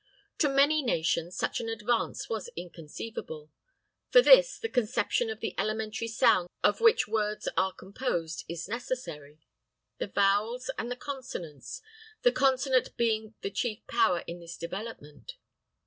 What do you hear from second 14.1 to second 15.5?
in this development.